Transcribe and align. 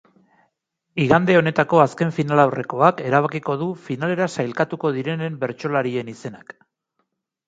Igande 1.01 1.33
honetako 1.41 1.81
azken 1.83 2.13
finalaurrekoak 2.15 3.03
erabakiko 3.09 3.57
du 3.63 3.67
finalera 3.89 4.27
sailkatuko 4.39 4.91
direnenen 4.97 5.37
bertsolarien 5.45 6.11
izenak. 6.15 6.57